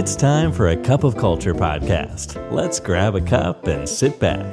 [0.00, 2.28] It's time for a cup of culture podcast.
[2.52, 4.52] Let's grab a cup and sit back.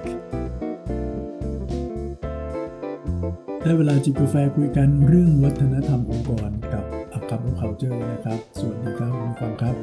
[3.61, 9.75] ได้เวลาจิบกาแฟคุยกันเรื่องวัฒนธรรมองค์กรกับอักขับของเขาเจอนะครับ สวัสดีครับคุณผู้ฟังครับ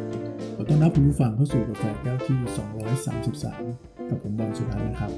[0.55, 2.39] ขอต้อนรับคุณผู้ฟังเข้าสู่กาแฟแก้วที่
[3.25, 5.13] 233 กับผมบอลสุรัตน์นะครับ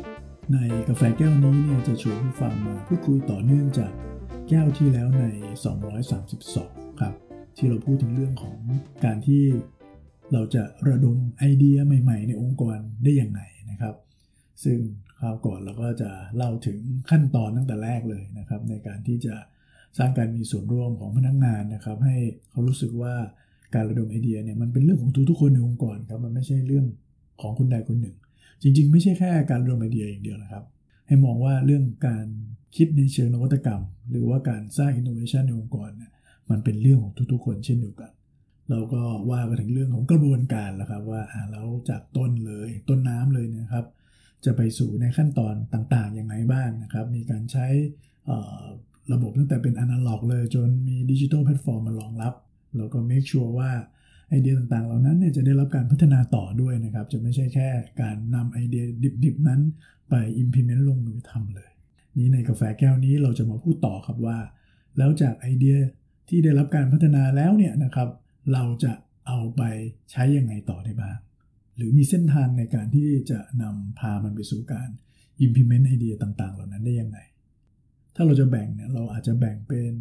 [0.53, 3.93] ในกาแฟแก้วนี้เนี่ยจะชวนผู้ฟังมาพูดคุยต่อเนื่องจาก
[4.49, 5.25] แก้วที่แล้วใน
[6.13, 7.15] 232 ครับ
[7.57, 8.59] ที่เราพูดถึงเรื่องของ
[9.05, 9.45] การที่
[10.33, 13.41] เราจะระดมไอเดียใหม่ ๆ ในองค์กรได้อย่างไง
[13.71, 13.95] นะครับ
[14.65, 14.79] ซึ่ง
[15.19, 16.79] คราวก่อนเราก็จะเล่าถึง
[17.11, 19.35] ขั้นตอนตั้งแต่แรกเลยนะครับ ในการที่จะ
[19.99, 22.17] สร้างการมีส่วนร่วมของพนักงงานนะครับ ให้
[22.51, 23.15] เขารู้สึกว่า
[23.75, 26.87] การระดมไอเดียเนี่ยมันเป็นเรื่องของทุกๆคนในองค์กรครับมันไม่ใช่เรื่อง
[27.41, 28.17] ของคนใดคนหนึ่ง
[28.63, 30.65] จริง ๆ ไม่ใช่แค่การระดมไอเดียอย่างเดียวนะครับ
[31.07, 32.27] ให้มองว่าเรื่องการ
[32.77, 36.13] คิดในเชิงนวัตกรรม หรือว่าการสร้างอินโนเวชันในองค์กรเนี่ย
[36.51, 38.11] มันเป็นเรื่องของทุกๆ คนเช่นเดียวกัน
[38.73, 43.87] เราก็ว่ากันถึงเรื่องของกระบวนการแล้วครับว่าแล้วจากต้นเลยต้นน้ำเลยนะครับ
[44.45, 47.67] จะไปสู่ในขั้นตอนต่างๆ อย่างไรบ้างนะครับ มีการใช้
[49.13, 52.35] ระบบตั้งแต่เป็นอนาล็อกเลยจนมีดิจิทัลแพลตฟอร์มมารองรับ
[52.77, 53.71] แล้วก็ make sure ว่า
[54.29, 57.69] ไอเดียต่างๆ เหล่านั้นเนี่ยจะได้รับการพัฒนาต่อด้วยนะครับ จะไม่ใช่แค่
[58.03, 58.85] การนำไอเดีย
[59.25, 59.61] ดิบๆ นั้น
[60.11, 61.71] ไป implement ลงมือทำเลย
[62.19, 64.39] นี้ในกาแฟแก้วนี้เราจะมาพูดต่อครับว่า
[64.99, 65.77] แล้วจากไอเดีย
[66.29, 68.09] ที่ได้รับการพัฒนาแล้วเนี่ยนะครับ
[68.53, 68.93] เราจะ
[69.29, 69.63] เอาไป
[70.11, 71.17] ใช้ยังไงต่อได้บ้าง
[71.77, 74.89] หรือมีเส้นทางในการที่จะนำพามันไปสู่การ
[75.47, 77.19] implement ไอเดียต่างๆ เหล่านั้นได้ยังไง
[78.15, 79.93] ถ้าเราจะแบ่งเนี่ยเราอาจจะแบ่งเป็น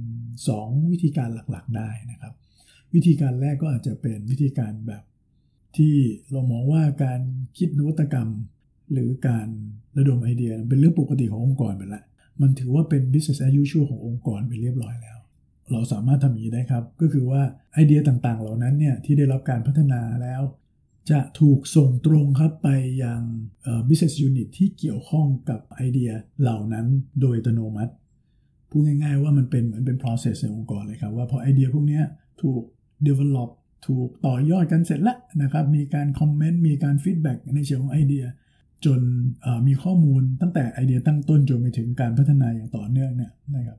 [0.41, 2.33] 2 วิธีการหลักๆ ได้นะครับ
[2.93, 5.03] วิธีการแรกก็อาจจะเป็นวิธีการแบบ
[5.77, 5.95] ที่
[6.31, 7.19] เรามองว่าการ
[7.57, 8.29] คิดนวัตกรรม
[8.91, 9.47] หรือการ
[9.97, 12.03] ระดมไอเดียเป็นเรื่องปกติขององค์กรไปแล้ว
[12.41, 15.19] มันถือว่าเป็น business as usual ขององค์กรไปเรียบร้อยแล้ว
[15.71, 17.41] เราสามารถทำอย่างนี้ได้ครับ ก็คือว่า
[17.73, 20.41] ไอเดียต่างๆ เหล่านั้นเนี่ยที่ได้รับการพัฒนาแล้ว
[21.11, 22.69] จะถูกส่งตรงครับไป
[23.03, 23.21] ยัง
[23.87, 26.85] business unit ที่เกี่ยวข้องกับไอเดียเหล่านั้น
[27.21, 27.93] โดยอัตโนมัติ
[28.69, 32.01] พูดง่ายๆว่ามันเป็นเหมือนเป็น process ในองค์กรเลยครับ ว่าพอไอเดียพวกนี้
[32.41, 32.61] ถูก
[33.07, 33.49] develop
[33.87, 38.25] ถูกต่อยอดกันเสร็จแล้วนะครับ มีการคอมเมนต์มีการฟีดแบ็กในเชิงของไอเดีย
[38.85, 39.01] จน
[39.67, 43.77] มีข้อมูลตั้งแต่ไอเดียตั้งต้นจนไปถึงการพัฒนาอย่างต่อเนื่องเนี่ยนะครับ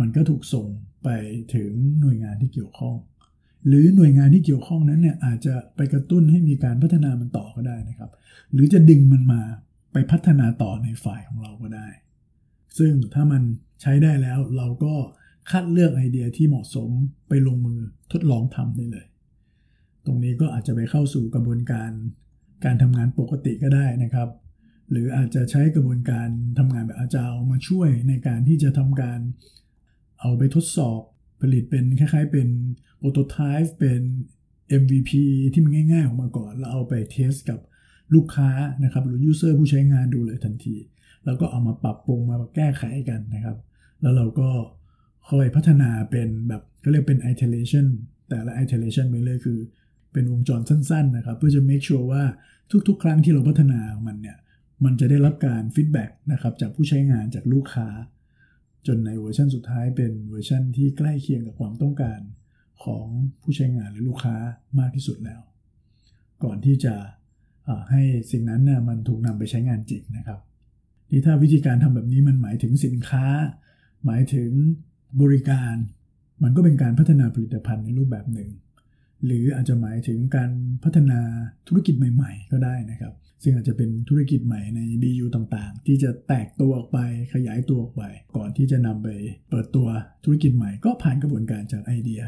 [0.00, 0.66] มันก็ถูกส่ง
[1.04, 1.08] ไป
[1.54, 2.96] ถึงหน่วยงานที่เกี่ยวข้อง
[3.66, 8.10] หรือหน่วยงานที่เกี่ยวข้องนั้นเนี่ยอาจจะไปกระตุ้นให้มีการพัฒนามันต่อก็ได้นะครับ
[8.52, 9.42] หรือจะดึงมันมา
[9.92, 11.88] ไปพัฒนาต่อในฝ่ายของเราก็ได้
[12.78, 13.42] ซึ่งถ้ามัน
[13.82, 14.94] ใช้ได้แล้วเราก็
[15.50, 16.90] คัดเลือกไอเดียที่เหมาะสม
[17.28, 17.80] ไปลงมือ
[18.12, 19.06] ทดลองทำได้เลย
[20.06, 21.90] ตรงนี้ก็อาจจะไปเข้าสู่กระบวนการ
[22.64, 24.28] การทำงานปกติก็ได้นะครับ
[24.90, 26.28] หรืออาจจะใช้กระบวนการ
[26.58, 29.20] ทำงานแบบอาจารย์มาช่วยในการที่จะทำการ
[30.24, 31.00] เอาไปทดสอบ
[31.40, 32.48] ผลิตเป็นคล้ายๆ เป็น
[32.98, 34.02] โปรโตไทป์เป็น
[34.82, 35.10] MVP
[35.52, 37.60] ที่มันง่ายๆออกมาก่อน แล้วเอาไปเทสกับ
[38.14, 38.50] ลูกค้า
[38.84, 40.76] นะครับ หรือ user ผู้ใช้งานดูเลยทันที
[41.24, 43.58] แล้วก็เอามาปรับปรุงมาแก้ไขกันนะครับ
[44.00, 44.50] แล้วเราก็
[45.28, 47.86] ค่อยพัฒนาเป็นแบบก็เรียกเป็น iteration
[48.28, 49.58] แต่ละ iteration ไปเลยคือ
[50.12, 52.24] เป็นวงจรสั้น ๆ นะครับ เพื่อจะ make sure ว่า
[52.88, 54.38] ทุกๆ ครั้งที่เราพัฒนามันเนี่ย
[54.84, 57.88] มันจะได้รับการ feedback นะครับจากผู้ใช้งานจากลูกค้า
[58.86, 62.20] จนในเวอร์ชันสุดท้ายเป็นเวอร์ชันที่ใกล้เคียงกับความต้องการ
[62.84, 63.06] ของ
[63.42, 64.36] ผู้ใช้งานหรือลูกค้า
[64.78, 65.40] มากที่สุดแล้ว
[66.44, 66.94] ก่อนที่จะ
[67.90, 70.40] ให้สิ่งนั้นน่ยมันถูกนำไปใช้งานจริงนะครับ
[71.10, 73.26] นี่ถ้าวิธีการทำแบบนี้มันหมายถึงสินค้า
[74.04, 74.50] หมายถึง
[75.22, 75.74] บริการ
[76.42, 78.50] มันก็เป็นการพัฒนาผลิตภัณฑ์ในรูปแบบหนึ่ง
[79.24, 80.50] หรืออาจจะหมายถึงการ
[80.84, 81.20] พัฒนา
[81.66, 86.98] ธุรกิจใหม่ ๆ ก็ได้นะครับ ซึ่งอาจจะเป็นธุรกิจใหม่ใน BU ต่างๆ ที่จะแตกตัวออกไป
[87.34, 88.02] ขยายตัวออกไป
[88.36, 89.08] ก่อนที่จะนำไป
[89.50, 89.88] เปิดตัว
[90.24, 92.20] ธุรกิจใหม่ก็ผ่านกระบวนการจากไอเดีย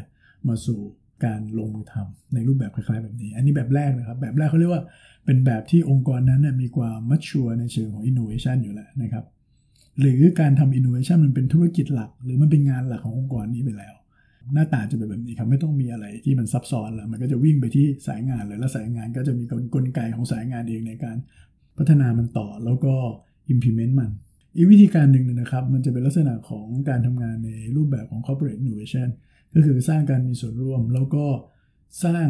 [0.47, 0.79] มาสู่
[1.25, 4.83] การลงมือทำในรูปแบบคล้ายๆ แบบนี้ อันนี้แบบแรกนะครับ แบบแรกเขาเรียกว่า
[5.25, 9.25] เป็นแบบที่องค์กรนั้นมีความมัชชัวในเชิงของ innovation อยู่แล้วนะครับ
[9.99, 13.95] หรือการทำ innovation มันเป็นธุรกิจหลัก หรือมันเป็นงานหลักขององค์กรนี้ไปแล้ว
[14.53, 19.43] หน้าตาจะเป็นแบบนี้ครับไม่ต้องมีอะไรที่มันซับซ้อนแล้วมันก็จะวิ่งไปที่สายงานเลยแล้วสายงานก็จะมี
[19.75, 21.17] กลไกของสายงานเองในการ
[21.77, 22.93] พัฒนามันต่อแล้วก็
[23.53, 24.11] implement มัน
[24.55, 29.07] อีกวิธีการหนึ่งนะครับ มันจะเป็นลักษณะของการทำงานในรูปแบบของ corporate innovation
[29.53, 31.25] ก็คือสร้างการมีส่วนร่วม แล้วก็
[32.05, 32.27] สร้าง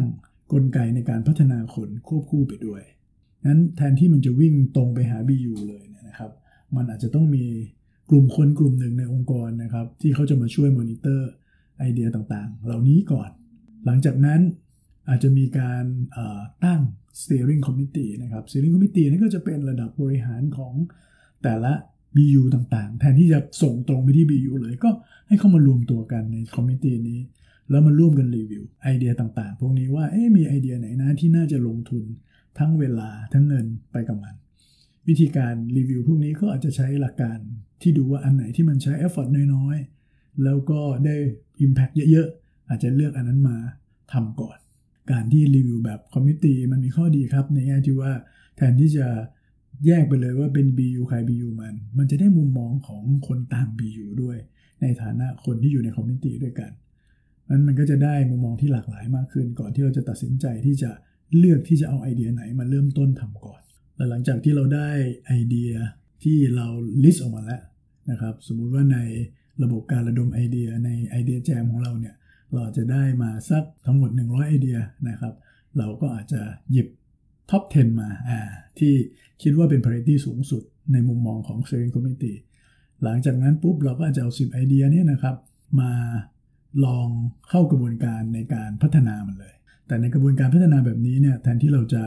[0.52, 2.82] กลไกในการพัฒนาคนควบคู่ไปด้วย
[3.46, 6.30] นั้นแทนที่มันจะวิ่งตรงไปหา BU เลยนะครับ
[6.76, 7.44] มันอาจจะต้องมี
[8.10, 11.28] กลุ่มคนกลุ่มหนึ่งในองค์กรนะครับ ที่เขาจะมาช่วยมอนิเตอร์
[11.78, 13.30] ไอเดียต่างๆ เหล่านี้ก่อน
[13.84, 14.40] หลังจากนั้น
[15.08, 15.84] อาจจะมีการ
[16.64, 16.80] ตั้ง
[17.20, 20.74] steering committee นะครับ steering committee นั่นก็จะเป็นระดับบริหารของ
[21.42, 21.72] แต่ละ
[22.16, 24.90] BU ต่างๆ แทนที่จะส่งตรงไปที่ BU เลยก็
[25.28, 27.20] ให้เข้ามารวมตัวกันใน committee นี้
[27.70, 32.04] แล้วมาร่วมกันรีวิวไอเดียต่างๆ พวกนี้ว่าเอ๊มีไอเดียไหนนะที่น่าจะลงทุน
[32.58, 34.34] ทั้งเวลาทั้งเงินไปกับมัน
[35.08, 37.38] วิธีการรีวิวพวกนี้ก็อาจจะใช้หลักการ
[37.82, 39.97] ที่ดูว่าอันไหนที่มันใช้ effort น้อยๆ
[40.44, 41.16] แล้วก็ได้
[41.64, 43.56] Impact เยอะๆ อาจจะเลือกอันนั้นมา
[44.12, 44.58] ทำก่อน
[45.10, 48.12] การที่รีวิวแบบ committee มันมีข้อดีครับ ในแง่ที่ว่า
[48.56, 49.06] แทนที่จะ
[49.86, 54.38] แยกไปเลยว่าเป็น BU ใคร BU มัน มันจะได้มุมมองของคนต่าง BU ด้วย
[54.82, 56.70] ในฐานะคนที่อยู่ใน committee ด้วยกัน
[57.50, 60.90] นั้นมันก็จะได้มุมมองที่หลากหลายมากขึ้น ก่อนที่เราจะตัดสินใจที่จะ
[61.38, 63.62] เลือกที่จะเอาไอเดียไหนมาเริ่มต้นทำก่อน
[63.96, 64.88] และหลังจากที่เราได้
[65.26, 65.72] ไอเดีย
[66.22, 66.66] ที่เรา
[67.04, 67.62] ลิสต์ออกมาแล้ว
[68.10, 68.98] นะครับ สมมุติว่าใน
[69.62, 72.14] ระบบการระดมไอเดียในไอเดียแจมของเราเนี่ย
[72.54, 74.78] เราจะได้มาสักทั้งหมด 100 ไอเดีย
[75.08, 75.34] นะครับ
[75.78, 76.40] เราก็อาจจะ
[76.72, 76.88] หยิบ
[77.50, 78.40] ท็อป 10 มาอ่า
[78.78, 78.92] ที่
[79.42, 80.62] คิดว่าเป็น parity สูงสุด
[80.92, 82.38] ในมุมมองของ steering committee
[83.02, 85.36] หลังจากนั้นปุ๊บเราก็อาจจะเอา 10 ไอเดียนี้นะครับ
[85.80, 85.92] มา
[86.84, 87.08] ลอง
[87.48, 89.54] เข้ากระบวนการในการพัฒนามันเลย
[89.86, 92.04] แต่ในกระบวนการพัฒนาแบบนี้เนี่ยแทนที่เราจะ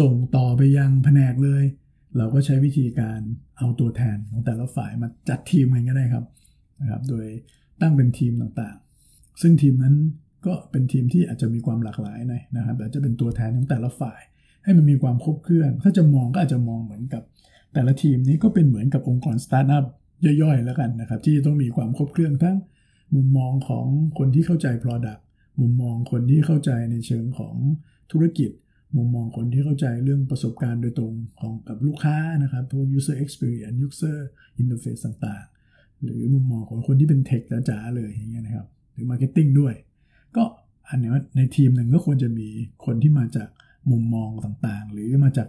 [0.00, 1.64] ส่งต่อไปยังแผนกเลย
[2.16, 3.20] เราก็ใช้วิธีการ
[3.58, 6.24] เอาตัวแทนของแต่ละฝ่ายมาจัดทีมกันก็ได้ครับ
[6.80, 7.26] นะครับโดย
[7.80, 9.96] ตั้งเป็นทีมต่างๆ ซึ่งทีมนั้น
[10.46, 14.20] ก็เป็นทีมที่อาจจะมีความหลากหลายนะนะครับอาจจะเป็นตัวแทนของแต่ละฝ่าย
[14.64, 17.22] ให้มันมีความครบเครื่อง ถ้าจะมองก็อาจจะมองเหมือนกับ
[17.74, 19.84] แต่ละทีมนี้ก็เป็นเหมือนกับองค์กรสตาร์ทอัพ
[20.42, 22.56] ย่อยๆ แล้วกันนะครับ ที่ต้องมีความครบเครื่องทั้ง
[23.14, 23.86] มุมมองของ
[24.18, 25.20] คนที่เข้าใจ Product
[25.60, 27.54] มุมมองคนที่เข้าใจในเชิงของ
[28.12, 28.50] ธุรกิจ
[28.96, 34.18] มุมมองคนที่เข้าใจเรื่องประสบการณ์โดยตรงของกับลูกค้านะครับพวก user experience user
[34.60, 35.44] interface ต่าง
[36.04, 39.74] หรือมุมมองของคนที่เป็นเทคจ๋าๆเลยอย่างเงี้ยนะครับหรือ marketing ด้วย
[40.36, 40.44] ก็
[40.88, 42.48] อันนี้ในทีมหนึ่งก็ควรจะมี
[42.84, 43.48] คนที่มาจาก
[43.90, 45.48] มุมมองต่างๆ หรือมาจาก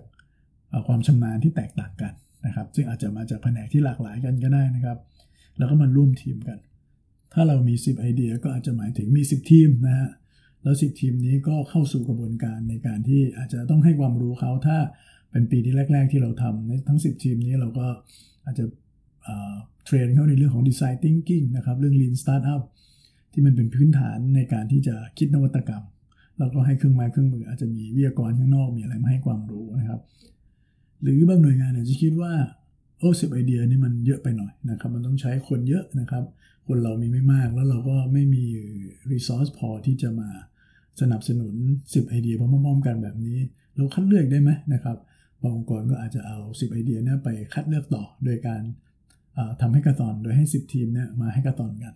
[0.88, 2.14] ความชำนาญที่แตกต่างกัน
[2.46, 4.98] นะครับซึ่งอาจจะมาจากแผนกที่หลากหลายกันก็ได้นะครับ
[5.58, 6.58] แล้วก็มาร่วมทีมกัน
[7.34, 10.10] ถ้าเรามี 10 ไอเดียก็อาจจะหมายถึงมี 10 ทีมนะฮะ
[10.64, 14.78] แล้ว 10 ทีมนี้ก็เข้าสู่กระบวนการในการที่อาจจะต้องให้ความรู้เขาถ้า
[15.32, 17.88] เป็นปีที่แรก ๆ ที่เราทำในทั้ง 10 ทีมนี้เราก็
[18.46, 18.66] อาจจะ
[19.86, 22.62] เทรนเขาในเรื่องของ Design Thinking นะครับ เรื่อง Lean Startup
[23.32, 25.84] ที่มันเป็นพื้นฐานในการที่จะคิดนวัตกรรม
[26.40, 30.02] เราก็ให้เครื่องไม้เครื่องมืออาจจะมีวิทยากรข้างนอกมีอะไรมาให้ความรู้นะครับ
[31.02, 32.34] หรือบางหน่วยงานอาจจะคิดว่า
[33.00, 36.24] โอ้สิบไอเดียนี่มันเยอะไปหน่อยนะครับ มันต้องใช้คนเยอะนะครับ
[36.68, 38.46] คนเรามีไม่มากแล้วเราก็ไม่มี
[39.12, 40.30] resource พอที่จะมา
[41.02, 41.54] สนับสนุน
[41.84, 43.38] 10 ไอเดียพร้อมๆกันแบบนี้
[43.76, 44.98] เราคัดเลือกได้ไหมนะครับ
[45.42, 48.62] บางองค์กรก็อาจจะเอา 10 ไอเดียนี้ไปคัดเลือกต่อ โดยการ
[49.62, 51.94] ทำให้กระตอนโดยให้ 10 ทีมเนี่ยมาให้กระตอนกัน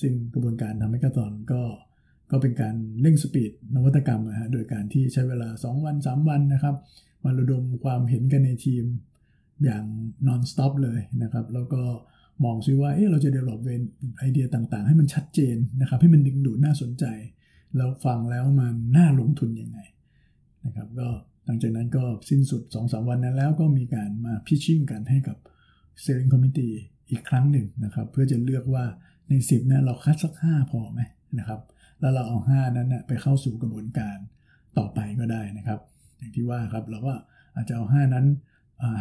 [0.00, 1.62] ซึ่งกระบวนการทำให้กระตอนก็
[2.30, 6.76] ก็เป็นการเร่งสปีดนวัตกรรมนะฮะโดยการที่ใช้เวลา 2 วัน 3 วันนะครับ
[7.24, 8.84] มาระดมความเห็นกันในทีม
[9.64, 9.84] อย่าง
[10.28, 11.82] non stop เลยนะครับ แล้วก็
[12.44, 13.60] มองซิว่าเออเราจะ develop
[14.18, 17.04] ไอเดียต่างๆ ให้มันชัดเจนนะครับ ให้มันดึงดูดน่าสนใจ
[17.76, 19.78] แล้วฟังแล้วมันน่าลงทุนยังไง
[20.66, 21.08] นะครับก็
[21.46, 25.36] หลังจากนั้นก็สิ้นสุด 2-3 วันนั้นแล้วก็มีการมาพิชชิ่งกันให้กับ
[26.00, 26.74] steering committee
[27.10, 28.84] อีกครั้งหนึ่งนะครับ เพื่อจะเลือกว่า
[29.28, 31.00] ใน 10เนี่ยเราคัดสัก 5 พอไหม
[31.38, 31.60] นะครับ
[32.00, 34.16] แล้วเราเอา 5 นั้นนะไปเข้าสู่กระบวนการ
[34.78, 35.80] ต่อไปก็ได้นะครับ
[36.18, 37.14] อย่างที่ว่าครับเราก็
[37.54, 38.26] อาจจะเอา 5 นั้น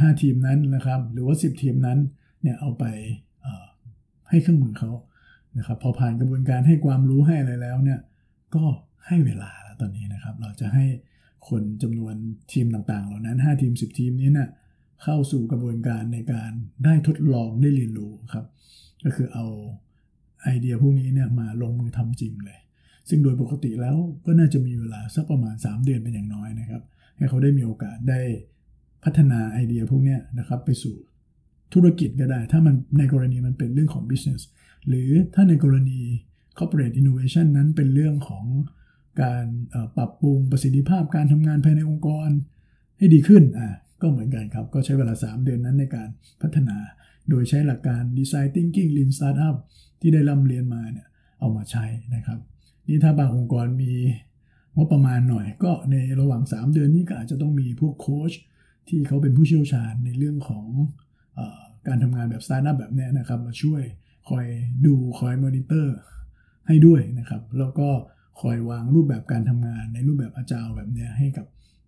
[0.01, 2.00] ห้าทีมนั้นนะครับ หรือว่า 10 ทีมนั้น
[2.41, 2.86] เนี่ยเอาไป
[4.30, 4.91] ให้เครื่องมือเขา
[5.57, 8.00] นะครับ พอผ่านกระบวนการให้ความรู้ให้อะไรแล้วเนี่ย
[8.56, 8.63] ก็
[9.07, 10.86] ให้เวลาแล้วตอนนี้นะครับ เราจะให้
[11.50, 12.15] คนจำนวน
[12.51, 14.50] ทีมต่างๆ เหล่านั้น 5 ทีม 10 ทีมนี้เนะ่ย
[15.03, 16.51] เข้าสู่กระบวนการในการ
[16.86, 18.46] ได้ทดลองได้เรียนรู้ครับ
[19.03, 19.46] ก็คือเอา
[20.44, 22.60] ไอเดียพวกนี้เนี่ยมาลงมือทำจริงเลย
[23.10, 26.84] ซึ่งโดยปกติแล้วก็น่าจะมีเวลาสักประมาณ 3 เดือนเป็นอย่างน้อยนะครับ
[27.18, 28.22] ให้เขาได้มีโอกาสได้
[29.03, 30.96] พัฒนาไอเดียพวกนี้นะครับไปสู่
[31.74, 34.41] ธุรกิจก็ได้ ถ้ามันในกรณีมันเป็นเรื่องของ business
[34.88, 36.00] หรือถ้าในกรณี
[36.58, 38.46] corporate innovation นั้นเป็นเรื่องของ
[39.22, 39.46] การ
[39.98, 42.29] ปรับปรุงประสิทธิภาพการทำงานภายในองค์กร
[42.98, 43.70] ให้ดีขึ้นอะ
[44.01, 46.10] ก็เหมือนกันครับ ก็ใช้เวลา 3 เดือนนั้นในการ
[46.41, 46.77] พัฒนา
[47.29, 49.56] โดยใช้หลักการ design thinking lean startup
[50.01, 51.08] ที่ได้ร่ำเรียนมาเนี่ย
[51.39, 52.39] เอามาใช้นะครับ
[52.88, 53.94] นี่ถ้าบางองค์กรมี
[54.75, 58.32] งบประมาณหน่อย ก็ในระหว่าง 3 เดือนนี้ก็อาจจะต้องมีพวกโค้ช
[58.88, 61.39] ที่เขาเป็นผู้เชี่ยวชาญในเรื่องของ
[61.88, 63.82] การทำงานแบบสตาร์ทอัพแบบนี้นะครับมาช่วย
[64.29, 64.46] คอย
[64.86, 65.98] ดูคอยมอนิเตอร์
[66.68, 67.89] ให้ด้วยนะครับ แล้วก็
[68.41, 71.46] คอยวางรูปแบบการทำงานในรูปแบบ agile แบบนี้ให้กับ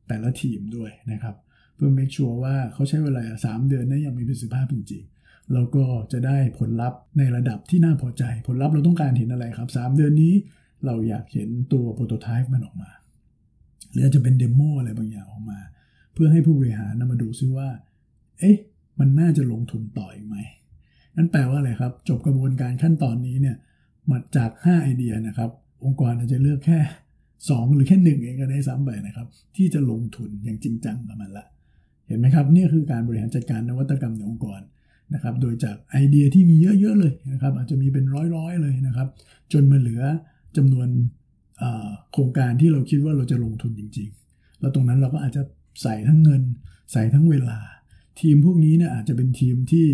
[0.08, 1.36] แต่ละทีมด้วยนะครับ
[1.84, 10.34] เพื่อ make sure ว่าเขาใช้เวลา 3 เดือนได้อย่างมีประสิทธิภาพจริงๆ แล้วก็จะได้ผลลัพธ์ในระดับที่น่าพอใจ ผลลัพธ์เราต้องการเห็นอะไรครับ 3 เดือนนี้
[10.86, 12.92] เราอยากเห็นตัวโปรโตไทป์มันออกมา
[13.92, 15.60] หรือจะเป็นเดโมอะไรบางอย่างออกมา
[16.14, 17.70] เพื่อให้ผู้บริหารนำมาดูซิว่า
[18.40, 18.58] เอ๊ะ
[19.00, 20.38] มันน่าจะลงทุนต่ออีกไหม
[21.16, 23.58] นั่นแปลว่าอะไรครับ จบกระบวนการขั้นตอนนี้เนี่ย
[24.10, 25.50] มาจาก 5 ไอเดียนะครับ
[25.86, 26.80] องค์กรอาจจะเลือกแค่
[27.28, 31.46] 2 หรือแค่หนึ่งเองก็ได้ซ้ำไปนะครับ ที่จะลงทุนอย่างจริงจังกับมันละ
[32.12, 34.62] เห็นไหมครับนี่คือการบริหารจัดการนวัตกรรมในองค์กร
[35.14, 39.08] นะครับ โดยจากไอเดียที่มีเยอะๆเลยนะครับ อาจจะมีเป็นร้อยๆเลยนะครับ
[39.54, 40.02] จนมาเหลือ
[40.58, 40.88] จำนวน
[42.12, 45.44] โครงการที่เราคิดว่าเราจะลงทุนจริง ๆ แล้วตรงนั้นเราก็อาจจะ
[45.82, 46.42] ใส่ทั้งเงิน
[46.92, 47.60] ใส่ทั้งเวลา
[48.22, 49.88] ทีมพวกนี้เนี่ยอาจจะเป็นทีมที่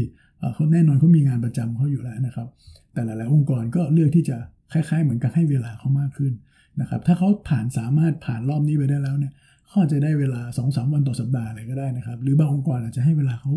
[0.54, 2.48] เขาแน่นอนเขามีงานประจำเขาอยู่แล้วนะครับ
[2.94, 4.38] แต่หลายๆองค์กรก็เลือกที่จะ
[4.72, 6.34] คล้ายๆ เหมือนกับให้เวลาเขามากขึ้น
[6.82, 9.34] นะครับ ถ้าเขาผ่านสามารถผ่านรอบนี้ไปได้แล้วเนี่ย
[9.68, 13.52] เขาจะได้เวลา2อสวันต่อสัปดาห์อะไรก็ได้นะครับ หรือบางองค์กรอาจจะให้เวลาเขา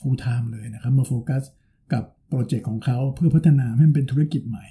[0.00, 1.42] full time เลยนะครับ มาโฟกัส
[1.92, 4.66] กับโปรเจกต์ของเขาเพื่อพัฒนาให้มันเป็นธุรกิจใหม่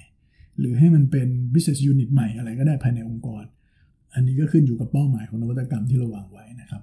[0.58, 3.44] หรือให้มันเป็น business unit ใหม่อะไรก็ได้ภายในองค์กร
[4.14, 6.82] อันนี้ก็ขึ้นอยู่กับเป้าหมายของนวัตกรรมที่เราวางไว้นะครับ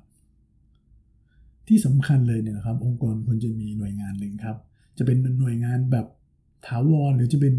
[1.67, 4.57] ที่สำคัญเลยเนี่ยนะครับ องค์กรควรจะมีหน่วยงานหนึ่งครับ
[4.97, 6.05] จะเป็นหน่วยงานแบบ
[6.67, 7.53] ถาวรหรือจะเป็น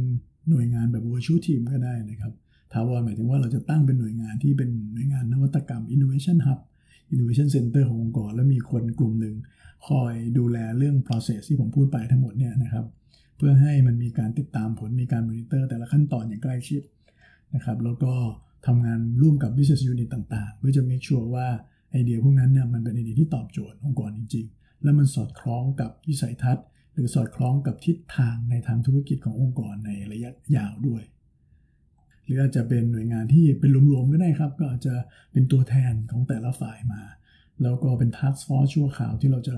[0.50, 2.32] หน่วยงานแบบ virtual team ก็ได้นะครับ
[2.72, 6.58] ถาวรหมายถึงว่าเราจะตั้งเป็นหน่วยงานที่เป็นหน่วยงานนวัตกรรม innovation hub
[7.12, 9.36] innovation center ขององค์กร แล้วมีคนกลุ่มหนึ่ง
[9.88, 12.86] คอยดูแลเรื่อง process ที่ผมพูดไปทั้งหมดเนี่ยนะครับ
[13.36, 16.82] เพื่อให้มันมีการติดตามผลมีการมอนิเตอร์แต่ละขั้นตอนอย่างใกล้ชิด
[17.54, 18.12] นะครับ แล้วก็
[18.66, 21.48] ทำงานร่วมกับ business unit ต่างๆ เพื่อจะ make sure ว่า
[21.90, 31.02] ไอเดียพวกนั้นเนี่ยมันเป็นไอเดียที่ตอบโจทย์องค์กรจริง ๆ แล้วมันสอดคล้องกับวิสัยทัศน์ หรือสอดคล้องกับทิศทางในทางธุรกิจขององค์กรในระยะยาวด้วย
[32.24, 34.94] หรืออาจจะเป็นหน่วยงานที่เป็นรวมๆก็ได้ครับ ก็อาจจะ
[35.32, 37.02] เป็นตัวแทนของแต่ละฝ่ายมา
[37.62, 39.56] แล้วก็เป็น task force ชั่วคราวที่เราจะ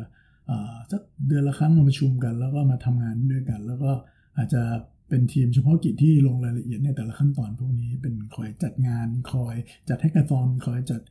[0.93, 3.91] สักเดือนละครั้งมาประชุมกัน แล้วก็มาทำงานด้วยกัน แล้วก็
[4.39, 4.63] อาจจะ
[5.09, 9.55] เป็นทีมเฉพาะกิจที่ลงรายละเอียดในแต่ละขั้นตอนพวกนี้เป็นคอยจัดงานคอย
[9.89, 11.03] จัด hackathon คอยจัด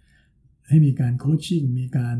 [0.69, 2.17] ให้มีการ coaching มีการ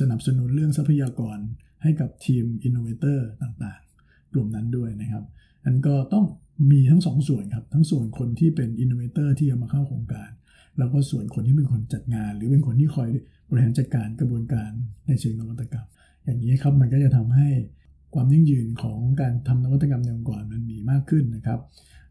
[0.00, 1.38] สนับสนุนเรื่องทรัพยากร
[1.82, 5.24] ให้กับทีม innovator ต่างๆ กลุ่มนั้นด้วยนะครับ
[5.64, 6.24] อันก็ต้อง
[6.70, 10.30] มีทั้งสองส่วนครับ ทั้งส่วนคนที่เป็นอินโนเวเตอร์ที่จะมาเข้าโครงการ
[10.78, 13.08] แล้วก็ส่วนคนที่เป็นคนจัดงาน หรือเป็นคนที่คอย
[13.50, 14.70] บริหารจัดการกระบวนการ
[15.06, 15.86] ในเชิงนวัตกรรม
[16.24, 17.48] อย่างนี้ครับมันก็จะทำให้
[18.14, 21.60] ความยั่งยืนของการทำนวัตกรรมในองค์กรมันมีมากขึ้นนะครับ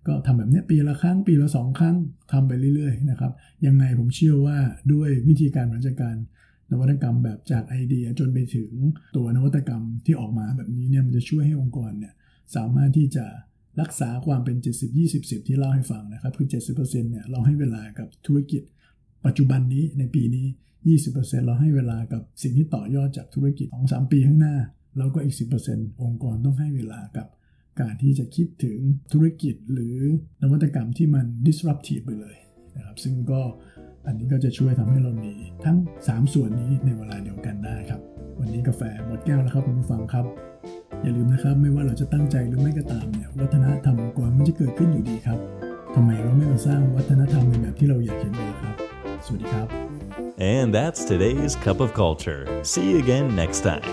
[0.07, 1.95] ก็ทำแบบนี้ปีละครั้งปีละสองครั้ง
[2.31, 3.31] ทำไปเรื่อยๆนะครับ
[3.65, 4.57] ยังไงผมเชื่อว่า
[4.93, 6.15] ด้วยวิธีการบริหารจัดการ
[6.71, 8.69] นวัตกรรมแบบจากไอเดียจนไปถึง
[9.15, 12.13] ตัวนวัตกรรมที่ออกมาแบบนี้เนี่ยมันจะช่วยให้องค์กรเนี่ย
[12.55, 13.25] สามารถที่จะ
[13.81, 18.61] รักษาความเป็น 70 20 10 ที่เล่าให้ฟังนะครับคือ 70%เนี่ยเราให้เวลากับธุรกิจ
[19.25, 20.47] ปัจจุบันนี้ในปีนี้
[20.97, 24.55] 20%เราให้เวลากับสิ่งที่ต่อยอดจากธุรกิจของ3ปีข้างหน้า
[24.97, 25.35] แล้วก็อีก
[25.67, 27.27] 10%องค์กรต้องให้เวลากับ
[27.81, 28.77] การที่จะคิดถึง
[29.13, 29.95] ธุรกิจหรือ
[30.41, 32.37] นวัตกรรมที่มัน disruptive ไปเลย
[32.77, 33.41] นะครับซึ่งก็
[34.07, 35.33] อันนี้ก็จะช่วยทำให้เรามี
[35.65, 35.77] ทั้ง
[36.07, 38.01] 3 ส่วนนี้ในเวลาเดียวกันได้ครับ
[38.39, 40.25] วันนี้กาแฟหมดแก้วแล้วครับคุณผู้ฟังครับ
[41.01, 45.39] อย่าลืมนะครับไม่ว่าเราจะตั้งใจหรือไม่ก็ตามเนี่ยวัฒนธรรมองค์กรมันจะเกิดขึ้นอยู่ดีครับ
[45.95, 48.75] ทำไมเราไม่มาสร้างวัฒนธรรมในแบบที่เราอยากเห็นเลยครับ
[49.25, 49.67] สวัสดีครับ
[50.55, 52.41] And that's today's Cup of Culture.
[52.63, 53.89] See you again next time.